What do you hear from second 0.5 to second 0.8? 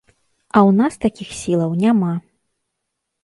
ў